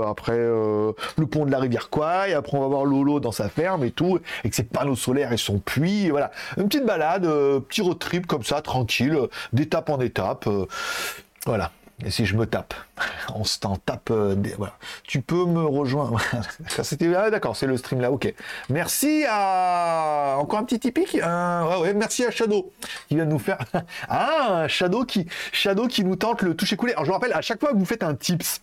[0.07, 3.85] après le pont de la rivière Kwai, après on va voir Lolo dans sa ferme
[3.85, 6.11] et tout, avec ses panneaux solaires et son puits.
[6.11, 10.47] voilà, une petite balade, petit road trip comme ça, tranquille tranquille, d'étape en étape.
[10.47, 10.66] Euh,
[11.47, 11.71] voilà.
[12.05, 12.75] Et si je me tape,
[13.35, 14.11] on se t'en tape.
[14.11, 14.75] Euh, voilà.
[15.05, 16.21] Tu peux me rejoindre.
[16.83, 18.11] C'était ah, d'accord, c'est le stream là.
[18.11, 18.33] Ok.
[18.71, 21.16] Merci à encore un petit typique.
[21.23, 22.73] Euh, ouais, merci à Shadow
[23.09, 23.59] qui vient de nous faire.
[24.09, 26.92] ah, Shadow qui Shadow qui nous tente le toucher coulé.
[26.92, 28.61] Alors je vous rappelle, à chaque fois que vous faites un tips.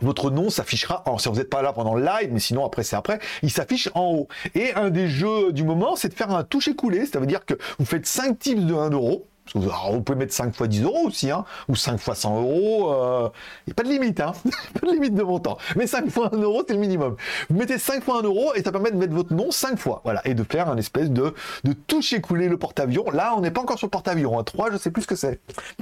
[0.00, 2.82] Votre nom s'affichera, en, si vous n'êtes pas là pendant le live, mais sinon après
[2.82, 4.28] c'est après, il s'affiche en haut.
[4.54, 7.44] Et un des jeux du moment, c'est de faire un toucher coulé, ça veut dire
[7.44, 11.06] que vous faites 5 tips de 1 euro, vous pouvez mettre 5 fois 10 euros
[11.06, 12.88] aussi, hein, ou 5 fois 100 euros.
[12.88, 13.28] Il euh,
[13.66, 14.32] n'y a pas de limite, hein,
[14.80, 15.58] pas de limite de montant.
[15.76, 17.16] Mais 5 fois 1 euro, c'est le minimum.
[17.50, 20.00] Vous mettez 5 fois 1 euro et ça permet de mettre votre nom 5 fois.
[20.04, 23.04] Voilà, et de faire un espèce de, de toucher couler le porte-avions.
[23.12, 24.38] Là, on n'est pas encore sur le porte-avions.
[24.38, 24.44] Hein.
[24.44, 25.40] 3, je sais plus ce que c'est.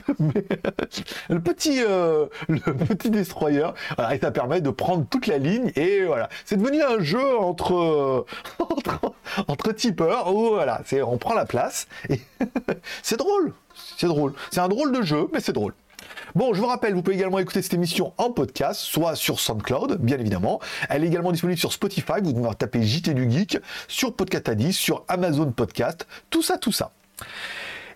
[1.29, 3.70] le petit, euh, le petit destroyer.
[3.96, 5.72] Voilà, et ça permet de prendre toute la ligne.
[5.77, 8.27] Et voilà, c'est devenu un jeu entre,
[9.77, 11.87] tipeurs où voilà, on prend la place.
[13.03, 13.52] C'est drôle.
[13.97, 14.35] C'est drôle.
[14.51, 15.75] C'est un drôle de jeu, mais c'est drôle.
[16.35, 19.99] Bon, je vous rappelle, vous pouvez également écouter cette émission en podcast, soit sur SoundCloud,
[20.01, 20.61] bien évidemment.
[20.88, 24.73] Elle est également disponible sur Spotify, vous devez taper JT du Geek, sur Podcast Addict,
[24.73, 26.93] sur Amazon Podcast, tout ça, tout ça.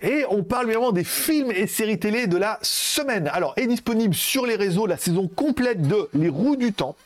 [0.02, 3.30] Et on parle évidemment des films et séries télé de la semaine.
[3.32, 6.96] Alors, est disponible sur les réseaux la saison complète de Les Roues du Temps.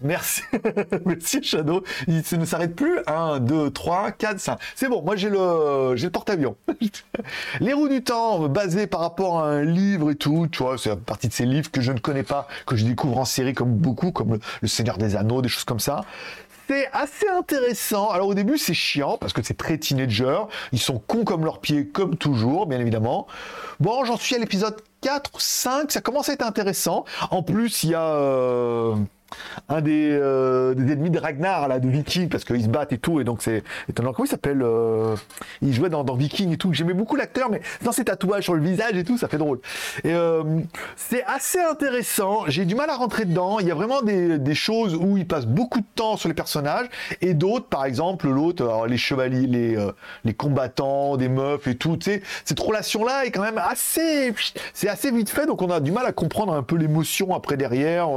[0.00, 0.42] Merci,
[1.06, 1.82] merci Shadow.
[2.06, 3.00] Il ne s'arrête plus.
[3.06, 4.58] 1, 2, 3, 4, 5.
[4.76, 6.56] C'est bon, moi j'ai le, j'ai le porte-avions.
[7.60, 10.94] Les roues du temps, basé par rapport à un livre et tout, tu vois, c'est
[10.96, 13.74] partie de ces livres que je ne connais pas, que je découvre en série comme
[13.74, 16.02] beaucoup, comme le, Seigneur des Anneaux, des choses comme ça.
[16.68, 18.10] C'est assez intéressant.
[18.10, 20.42] Alors au début c'est chiant parce que c'est très teenager.
[20.70, 23.26] Ils sont cons comme leurs pieds, comme toujours, bien évidemment.
[23.80, 25.90] Bon, j'en suis à l'épisode 4 ou 5.
[25.90, 27.04] Ça commence à être intéressant.
[27.30, 28.02] En plus, il y a...
[28.02, 28.94] Euh,
[29.68, 32.98] un des, euh, des, ennemis de Ragnar, là, de Viking, parce qu'ils se battent et
[32.98, 34.12] tout, et donc c'est étonnant.
[34.12, 35.16] Comment il s'appelle euh,
[35.62, 36.72] Il jouait dans, Viking et tout.
[36.72, 39.60] J'aimais beaucoup l'acteur, mais dans ses tatouages sur le visage et tout, ça fait drôle.
[40.04, 40.42] Et euh,
[40.96, 42.44] c'est assez intéressant.
[42.48, 43.58] J'ai du mal à rentrer dedans.
[43.60, 46.86] Il y a vraiment des, choses où il passe beaucoup de temps sur les personnages,
[47.20, 49.88] et d'autres, par exemple, l'autre, les chevaliers, les,
[50.24, 54.34] les combattants, des meufs et tout, tu sais, cette relation-là est quand même assez.
[54.72, 57.56] C'est assez vite fait, donc on a du mal à comprendre un peu l'émotion après
[57.56, 58.08] derrière.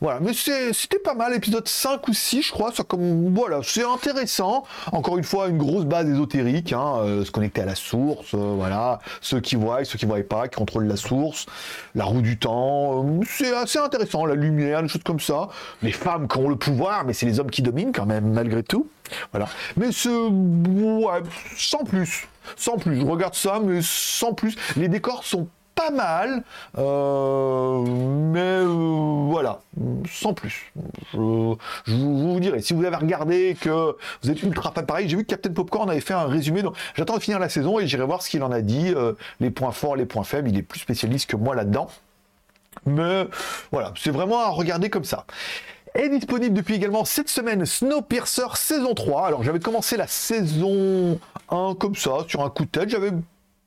[0.00, 2.72] Voilà, mais c'était pas mal, épisode 5 ou 6, je crois.
[2.72, 4.64] Ça, comme, voilà, c'est intéressant.
[4.92, 8.54] Encore une fois, une grosse base ésotérique, hein, euh, se connecter à la source, euh,
[8.56, 8.98] voilà.
[9.22, 11.46] Ceux qui voient, ceux qui voient pas, qui contrôlent la source,
[11.94, 13.04] la roue du temps.
[13.04, 15.48] Euh, c'est assez intéressant, la lumière, des choses comme ça.
[15.82, 18.62] Les femmes qui ont le pouvoir, mais c'est les hommes qui dominent quand même, malgré
[18.62, 18.88] tout.
[19.32, 19.48] Voilà.
[19.76, 21.22] Mais c'est, ouais,
[21.56, 22.28] sans plus.
[22.56, 23.00] Sans plus.
[23.00, 24.56] Je regarde ça, mais sans plus.
[24.76, 26.42] Les décors sont pas mal,
[26.78, 29.60] euh, mais euh, voilà,
[30.10, 30.72] sans plus.
[31.12, 35.24] Je, vous dirai, si vous avez regardé que vous êtes ultra fan, pareil, j'ai vu
[35.24, 38.06] que Captain Popcorn avait fait un résumé, donc j'attends de finir la saison et j'irai
[38.06, 40.62] voir ce qu'il en a dit, euh, les points forts, les points faibles, il est
[40.62, 41.88] plus spécialiste que moi là-dedans.
[42.86, 43.26] Mais
[43.70, 45.26] voilà, c'est vraiment à regarder comme ça
[45.94, 49.28] est disponible depuis également cette semaine Snowpiercer saison 3.
[49.28, 53.12] Alors j'avais commencé la saison 1 comme ça, sur un coup de tête, j'avais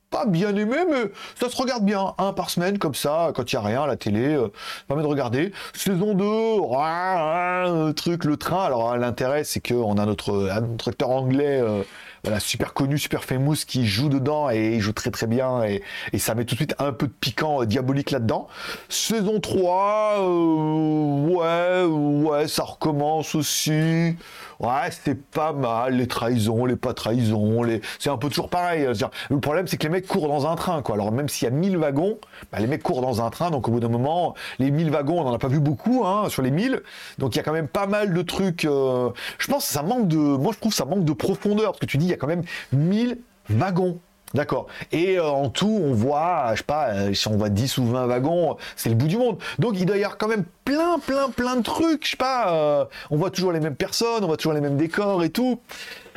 [0.09, 2.13] pas bien aimé, mais ça se regarde bien.
[2.17, 4.47] Un par semaine, comme ça, quand il n'y a rien à la télé, euh,
[4.87, 5.51] permet de regarder.
[5.73, 8.65] Saison 2, truc, le train.
[8.65, 11.83] Alors l'intérêt, c'est qu'on a notre, notre acteur anglais euh,
[12.23, 15.81] voilà, super connu, super famous, qui joue dedans et il joue très très bien et,
[16.11, 18.47] et ça met tout de suite un peu de piquant euh, diabolique là-dedans.
[18.89, 24.15] Saison 3, euh, ouais, ouais, ça recommence aussi.
[24.59, 27.63] Ouais, c'est pas mal, les trahisons, les pas trahisons,
[27.97, 28.87] c'est un peu toujours pareil.
[29.29, 30.95] Le problème, c'est que les mecs courent dans un train, quoi.
[30.95, 32.17] Alors, même s'il y a 1000 wagons,
[32.51, 35.21] bah, les mecs courent dans un train, donc au bout d'un moment, les 1000 wagons,
[35.21, 36.81] on n'en a pas vu beaucoup, hein, sur les 1000.
[37.19, 38.65] Donc, il y a quand même pas mal de trucs.
[38.65, 40.17] Euh, je pense que ça manque de.
[40.17, 42.17] Moi, je trouve que ça manque de profondeur, parce que tu dis, il y a
[42.17, 42.43] quand même
[42.73, 43.17] 1000
[43.49, 43.99] wagons.
[44.33, 44.67] D'accord.
[44.91, 47.85] Et euh, en tout, on voit, je sais pas, euh, si on voit 10 ou
[47.85, 49.37] 20 wagons, c'est le bout du monde.
[49.57, 52.05] Donc il doit y avoir quand même plein, plein, plein de trucs.
[52.05, 54.77] Je sais pas, euh, on voit toujours les mêmes personnes, on voit toujours les mêmes
[54.77, 55.59] décors et tout.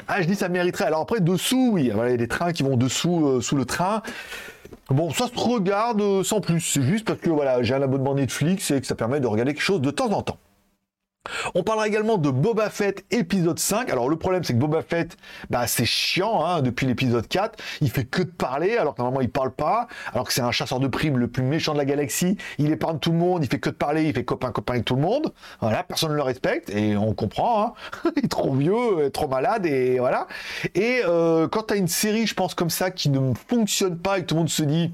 [0.08, 0.84] Ah, je dis ça mériterait.
[0.84, 4.02] Alors après, dessous, oui, il y a des trains qui vont dessous, sous le train.
[4.90, 6.60] Bon, ça se regarde sans plus.
[6.60, 9.54] C'est juste parce que voilà, j'ai un abonnement Netflix et que ça permet de regarder
[9.54, 10.38] quelque chose de temps en temps.
[11.54, 13.90] On parlera également de Boba Fett épisode 5.
[13.90, 15.16] Alors le problème c'est que Boba Fett,
[15.50, 17.58] bah, c'est chiant hein, depuis l'épisode 4.
[17.80, 19.86] Il fait que de parler alors que normalement il parle pas.
[20.12, 22.36] Alors que c'est un chasseur de primes le plus méchant de la galaxie.
[22.58, 24.84] Il épargne tout le monde, il fait que de parler, il fait copain copain avec
[24.84, 25.32] tout le monde.
[25.60, 27.66] Voilà, personne ne le respecte et on comprend.
[27.66, 27.72] Hein.
[28.16, 30.26] il est trop vieux, trop malade et voilà.
[30.74, 34.18] Et euh, quand tu as une série, je pense comme ça, qui ne fonctionne pas
[34.18, 34.92] et que tout le monde se dit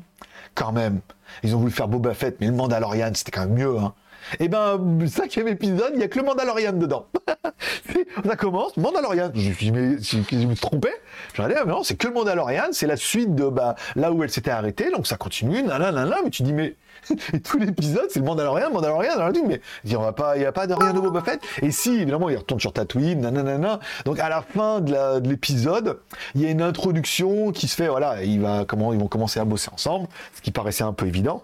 [0.54, 1.00] quand même,
[1.42, 3.78] ils ont voulu faire Boba Fett, mais le Mandalorian c'était quand même mieux.
[3.78, 3.94] Hein.
[4.34, 7.06] Et eh ben, cinquième épisode, il n'y a que le Mandalorian dedans.
[8.26, 9.30] ça commence, Mandalorian.
[9.34, 10.94] Je, je, je, je me trompais.
[11.34, 14.12] Je regardais, ah, mais non, c'est que le Mandalorian, c'est la suite de bah, là
[14.12, 16.76] où elle s'était arrêtée, donc ça continue, nanana, mais tu dis, mais
[17.44, 20.66] tout l'épisode, c'est le Mandalorian, Mandalorian, Mandalorian, mais il n'y a pas, y a pas
[20.66, 21.40] de rien de Boba Fett.
[21.62, 23.80] Et si, évidemment, il retourne sur Tatooine, nanana.
[24.04, 26.00] Donc à la fin de l'épisode,
[26.34, 30.08] il y a une introduction qui se fait, voilà, ils vont commencer à bosser ensemble,
[30.34, 31.42] ce qui paraissait un peu évident.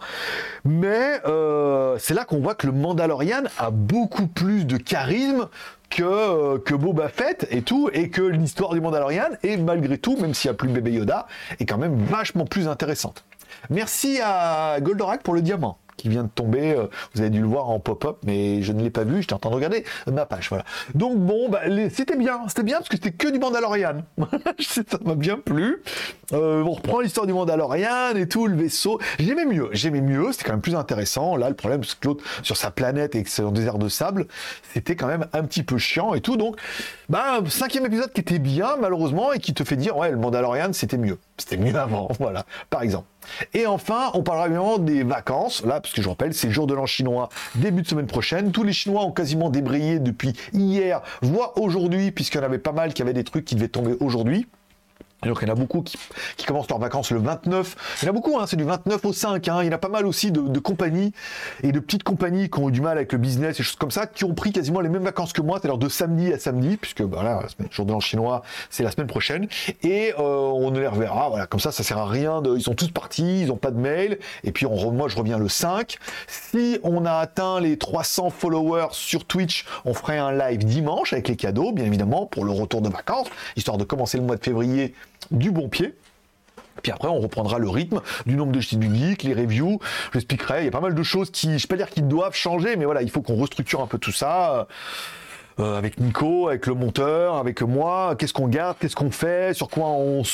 [0.65, 5.49] Mais euh, c'est là qu'on voit que le Mandalorian a beaucoup plus de charisme
[5.91, 10.17] que, euh, que Boba Fett et tout, et que l'histoire du Mandalorian est malgré tout,
[10.17, 11.27] même s'il n'y a plus bébé Yoda,
[11.61, 13.25] est quand même vachement plus intéressante.
[13.71, 16.73] Merci à Goldorak pour le diamant qui vient de tomber.
[16.73, 19.21] Euh, vous avez dû le voir en pop-up, mais je ne l'ai pas vu.
[19.21, 20.49] J'étais en train de regarder ma page.
[20.49, 20.65] Voilà.
[20.95, 22.41] Donc bon, bah, c'était bien.
[22.49, 24.05] C'était bien parce que c'était que du Mandalorian.
[24.59, 25.83] ça m'a bien plu.
[26.33, 29.01] Euh, on reprend l'histoire du Mandalorian et tout, le vaisseau.
[29.19, 29.69] J'aimais mieux.
[29.73, 30.33] J'aimais mieux.
[30.33, 31.37] C'était quand même plus intéressant.
[31.37, 33.89] Là, le problème, c'est que l'autre, sur sa planète et que c'est un désert de
[33.89, 34.27] sable,
[34.73, 36.37] c'était quand même un petit peu chiant et tout.
[36.37, 36.57] Donc,
[37.09, 40.73] bah, cinquième épisode qui était bien, malheureusement, et qui te fait dire, ouais, le Mandalorian,
[40.73, 41.19] c'était mieux.
[41.37, 42.09] C'était mieux avant.
[42.19, 42.45] Voilà.
[42.71, 43.07] Par exemple.
[43.53, 46.67] Et enfin, on parlera évidemment des vacances, là, parce que je rappelle, c'est le jour
[46.67, 48.53] de l'an chinois, début de semaine prochaine.
[48.53, 52.73] Tous les Chinois ont quasiment débrayé depuis hier, voire aujourd'hui, puisqu'il y en avait pas
[52.73, 54.47] mal qui avaient des trucs qui devaient tomber aujourd'hui.
[55.25, 55.97] Alors qu'il y en a beaucoup qui,
[56.47, 57.77] commencent leurs vacances le 29.
[58.03, 59.49] Il y en a beaucoup, hein, c'est du 29 au 5.
[59.49, 59.63] Hein.
[59.63, 61.13] Il y en a pas mal aussi de, compagnies
[61.63, 63.91] et de petites compagnies qui ont eu du mal avec le business et choses comme
[63.91, 66.77] ça, qui ont pris quasiment les mêmes vacances que moi, c'est-à-dire de samedi à samedi,
[66.77, 69.49] puisque bah, le jour de l'an chinois, c'est la semaine prochaine.
[69.83, 71.31] Et euh, on ne les reverra.
[71.31, 72.43] Voilà, comme ça, ça sert à rien.
[72.43, 74.19] De, ils sont tous partis, ils n'ont pas de mail.
[74.43, 75.97] Et puis on, moi, je reviens le 5.
[76.27, 81.29] Si on a atteint les 300 followers sur Twitch, on ferait un live dimanche avec
[81.29, 84.45] les cadeaux, bien évidemment, pour le retour de vacances, histoire de commencer le mois de
[84.45, 84.95] février
[85.35, 85.95] du bon pied.
[86.83, 89.79] Puis après, on reprendra le rythme du nombre de du Geek, les reviews.
[90.13, 90.63] Je expliquerai.
[90.63, 92.77] Il y a pas mal de choses qui, je vais pas dire qu'ils doivent changer,
[92.77, 94.67] mais voilà, il faut qu'on restructure un peu tout ça.
[95.61, 99.69] Euh, avec Nico, avec le monteur, avec moi, qu'est-ce qu'on garde, qu'est-ce qu'on fait, sur
[99.69, 100.25] quoi on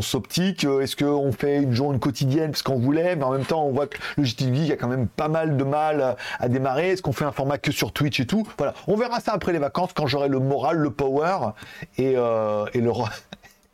[0.00, 3.66] s'optique, euh, est-ce qu'on fait une journée quotidienne parce qu'on voulait, mais en même temps
[3.66, 6.92] on voit que le GT Geek a quand même pas mal de mal à démarrer,
[6.92, 9.52] est-ce qu'on fait un format que sur Twitch et tout, voilà, on verra ça après
[9.52, 11.52] les vacances quand j'aurai le moral, le power
[11.98, 12.90] euh, et le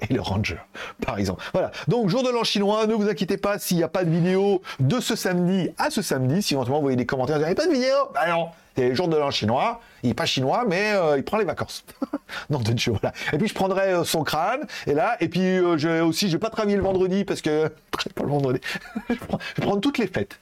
[0.09, 0.59] et le Ranger,
[1.05, 1.45] par exemple.
[1.53, 1.71] Voilà.
[1.89, 4.63] Donc, jour de l'an chinois, ne vous inquiétez pas s'il n'y a pas de vidéo
[4.79, 6.43] de ce samedi à ce samedi.
[6.43, 7.95] Si éventuellement vous voyez des commentaires, n'y a pas de vidéo.
[8.15, 8.49] Bah non,
[8.81, 9.81] c'est le jour de l'an chinois.
[10.03, 11.85] Il n'est pas chinois, mais euh, il prend les vacances.
[12.51, 13.13] non, de Dieu, voilà.
[13.35, 16.33] Et puis je prendrai euh, son crâne, et là, et puis euh, je aussi, je
[16.33, 17.69] vais pas travailler le vendredi parce que
[18.15, 18.61] pas le vendredi.
[19.11, 20.41] je, prendre toutes les fêtes,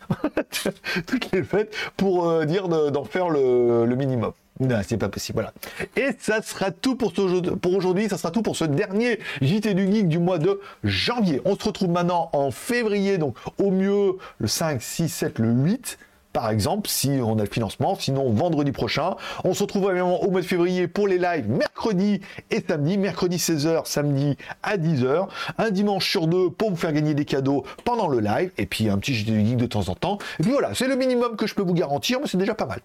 [1.07, 4.33] toutes les fêtes pour dire d'en faire le, minimum.
[4.61, 5.51] Non, c'est pas possible.
[5.97, 9.75] Et ça sera tout pour, ce, pour aujourd'hui, ça sera tout pour ce dernier JT
[9.75, 11.41] du Geek du mois de janvier.
[11.45, 15.99] On se retrouve maintenant en février, donc au mieux le 5, 6, 7, le 8
[16.39, 17.97] par exemple, si on a le financement.
[17.99, 19.17] Sinon, vendredi prochain.
[19.43, 22.21] On se retrouve évidemment au mois de février pour les lives mercredi
[22.53, 22.97] et samedi.
[22.97, 25.27] Mercredi 16h, samedi à 10h.
[25.59, 28.53] Un dimanche sur deux pour vous faire gagner des cadeaux pendant le live.
[28.57, 30.19] Et puis un petit jeu de geek de temps en temps.
[30.39, 32.67] Et puis voilà, c'est le minimum que je peux vous garantir, mais c'est déjà pas
[32.67, 32.79] mal.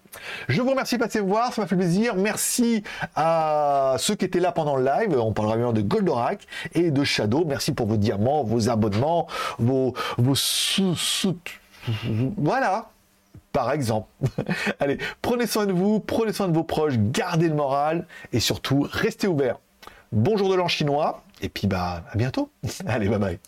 [0.48, 2.16] Je vous remercie de passer voir, ça m'a fait plaisir.
[2.16, 2.82] Merci
[3.14, 5.16] à ceux qui étaient là pendant le live.
[5.16, 6.40] On parlera bien de Goldorak
[6.74, 7.44] et de Shadow.
[7.46, 9.28] Merci pour vos diamants, vos abonnements,
[9.60, 11.36] vos, vos sous, sous
[12.36, 12.88] voilà,
[13.54, 14.08] par exemple.
[14.80, 18.86] Allez, prenez soin de vous, prenez soin de vos proches, gardez le moral et surtout,
[18.90, 19.58] restez ouverts.
[20.12, 22.50] Bonjour de l'an chinois et puis bah à bientôt.
[22.86, 23.38] Allez, bye bye.